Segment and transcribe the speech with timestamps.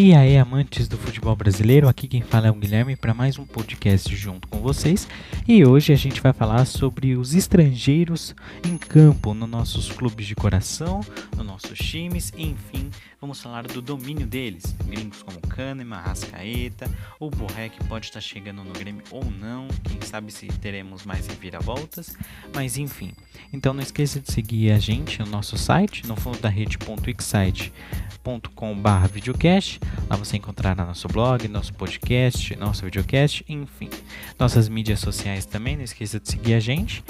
[0.00, 3.44] E aí, amantes do futebol brasileiro, aqui quem fala é o Guilherme para mais um
[3.44, 5.08] podcast junto com vocês.
[5.44, 8.32] E hoje a gente vai falar sobre os estrangeiros
[8.64, 11.00] em campo, nos nossos clubes de coração,
[11.36, 14.72] nos nossos times, enfim, vamos falar do domínio deles.
[14.86, 16.88] Gringos como Kahneman, Rascaeta,
[17.18, 21.26] o Borré que pode estar chegando no Grêmio ou não, quem sabe se teremos mais
[21.26, 22.16] reviravoltas,
[22.54, 23.10] mas enfim.
[23.52, 29.80] Então não esqueça de seguir a gente no nosso site, no fundo da rede.excite.com.br videocast
[30.08, 33.90] Lá você encontrará nosso blog, nosso podcast, nosso videocast, enfim.
[34.38, 37.04] Nossas mídias sociais também, não esqueça de seguir a gente.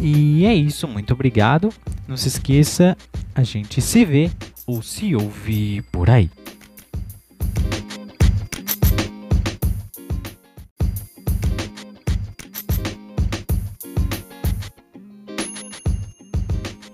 [0.00, 1.70] E é isso, muito obrigado.
[2.08, 2.96] Não se esqueça,
[3.34, 4.30] a gente se vê
[4.66, 6.30] ou se ouve por aí.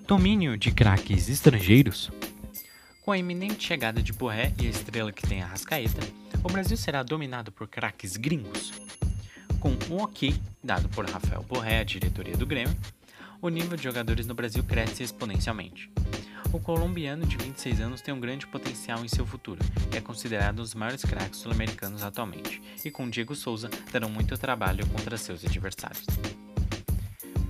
[0.06, 2.12] Domínio de craques estrangeiros
[3.06, 6.00] com a iminente chegada de Borré e a estrela que tem a Rascaeta,
[6.42, 8.72] o Brasil será dominado por craques gringos.
[9.60, 12.76] Com um ok dado por Rafael Borré, a diretoria do Grêmio,
[13.40, 15.88] o nível de jogadores no Brasil cresce exponencialmente.
[16.52, 19.60] O colombiano de 26 anos tem um grande potencial em seu futuro
[19.94, 24.36] e é considerado um dos maiores craques sul-americanos atualmente, e com Diego Souza darão muito
[24.36, 26.06] trabalho contra seus adversários.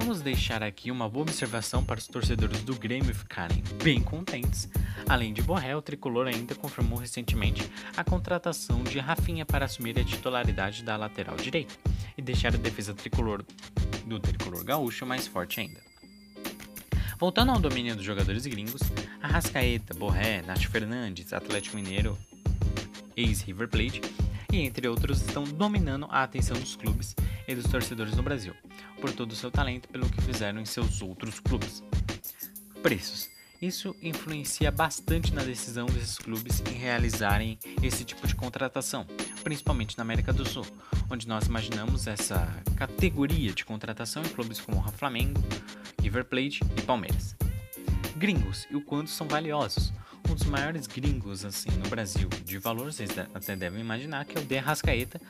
[0.07, 4.69] Vamos deixar aqui uma boa observação para os torcedores do Grêmio ficarem bem contentes.
[5.09, 10.05] Além de Borré, o tricolor ainda confirmou recentemente a contratação de Rafinha para assumir a
[10.05, 11.75] titularidade da lateral direita
[12.17, 13.45] e deixar a defesa tricolor
[14.07, 15.81] do tricolor gaúcho mais forte ainda.
[17.19, 18.83] Voltando ao domínio dos jogadores gringos,
[19.21, 22.17] Arrascaeta, Borré, Nath Fernandes, Atlético Mineiro,
[23.17, 24.01] ex-River Plate
[24.53, 28.55] e entre outros estão dominando a atenção dos clubes e dos torcedores no Brasil,
[29.01, 31.83] por todo o seu talento pelo que fizeram em seus outros clubes.
[32.83, 33.29] Preços.
[33.61, 39.07] Isso influencia bastante na decisão desses clubes em realizarem esse tipo de contratação,
[39.43, 40.67] principalmente na América do Sul,
[41.11, 42.47] onde nós imaginamos essa
[42.77, 45.43] categoria de contratação em clubes como Flamengo,
[46.03, 47.35] River Plate e Palmeiras.
[48.17, 49.93] Gringos e o quanto são valiosos.
[50.29, 54.41] Um dos maiores gringos assim no Brasil de valor, vocês até devem imaginar que é
[54.41, 55.21] o De Rascaeta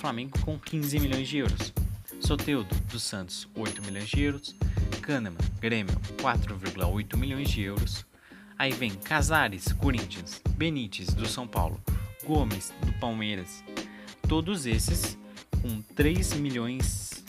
[0.00, 1.74] Flamengo com 15 milhões de euros.
[2.20, 4.54] Soteudo, do Santos, 8 milhões de euros.
[5.02, 8.06] Kahneman, Grêmio, 4,8 milhões de euros.
[8.56, 11.78] Aí vem Casares, Corinthians, Benítez, do São Paulo,
[12.24, 13.62] Gomes, do Palmeiras.
[14.26, 15.18] Todos esses
[15.60, 17.22] com 3 milhões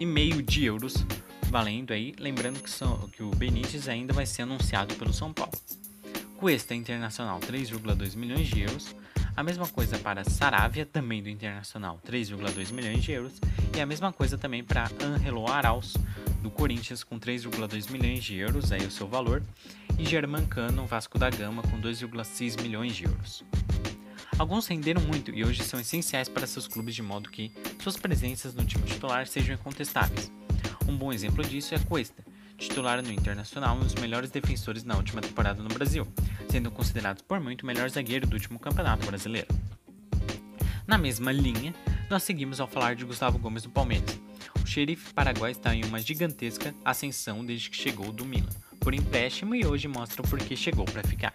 [0.00, 1.06] e meio de euros
[1.48, 5.52] valendo aí, lembrando que, são, que o Benítez ainda vai ser anunciado pelo São Paulo.
[6.38, 8.94] Cuesta Internacional 3,2 milhões de euros,
[9.34, 13.40] a mesma coisa para Saravia, também do Internacional, 3,2 milhões de euros.
[13.74, 15.94] E a mesma coisa também para Angelo Arauz,
[16.42, 19.42] do Corinthians, com 3,2 milhões de euros, aí o seu valor.
[19.98, 23.42] E Germancano, Vasco da Gama, com 2,6 milhões de euros.
[24.38, 27.50] Alguns renderam muito e hoje são essenciais para seus clubes de modo que
[27.82, 30.30] suas presenças no time titular sejam incontestáveis.
[30.86, 32.22] Um bom exemplo disso é Cuesta,
[32.56, 36.06] titular no Internacional um dos melhores defensores na última temporada no Brasil,
[36.50, 39.48] sendo considerado por muito o melhor zagueiro do último campeonato brasileiro.
[40.86, 41.74] Na mesma linha,
[42.08, 44.18] nós seguimos ao falar de Gustavo Gomes do Palmeiras.
[44.62, 48.48] O xerife paraguai está em uma gigantesca ascensão desde que chegou do Milan,
[48.80, 51.34] por empréstimo e hoje mostra o porquê chegou para ficar.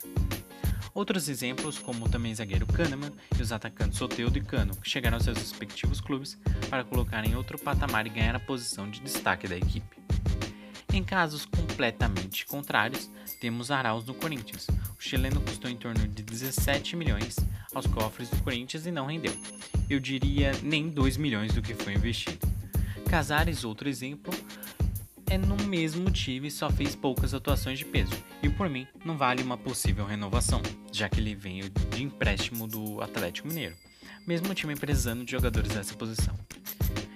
[0.93, 5.23] Outros exemplos, como também zagueiro Kahneman e os atacantes Soteudo e Cano, que chegaram aos
[5.23, 6.37] seus respectivos clubes
[6.69, 9.97] para colocar em outro patamar e ganhar a posição de destaque da equipe.
[10.93, 13.09] Em casos completamente contrários,
[13.39, 14.67] temos Arauz no Corinthians.
[14.69, 17.37] O chileno custou em torno de 17 milhões
[17.73, 19.33] aos cofres do Corinthians e não rendeu.
[19.89, 22.45] Eu diria nem 2 milhões do que foi investido.
[23.09, 24.33] Casares, outro exemplo,
[25.29, 28.11] é no mesmo time e só fez poucas atuações de peso,
[28.43, 33.01] e por mim não vale uma possível renovação, já que ele veio de empréstimo do
[33.01, 33.77] Atlético Mineiro,
[34.27, 36.37] mesmo o time precisando de jogadores nessa posição.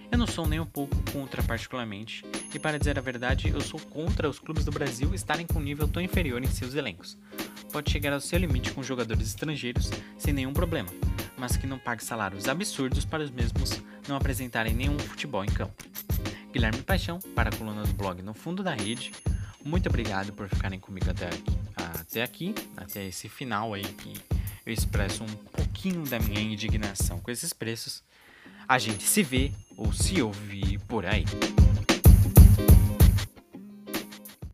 [0.09, 2.24] Eu não sou nem um pouco contra particularmente,
[2.55, 5.61] e para dizer a verdade, eu sou contra os clubes do Brasil estarem com um
[5.61, 7.17] nível tão inferior em seus elencos.
[7.69, 10.87] Pode chegar ao seu limite com jogadores estrangeiros sem nenhum problema,
[11.37, 15.84] mas que não pague salários absurdos para os mesmos não apresentarem nenhum futebol em campo.
[16.53, 19.11] Guilherme Paixão, para a coluna do blog No Fundo da Rede.
[19.61, 24.13] Muito obrigado por ficarem comigo até aqui, até aqui, até esse final aí que
[24.66, 28.01] eu expresso um pouquinho da minha indignação com esses preços.
[28.66, 31.25] A gente se vê ou se ouvir por aí.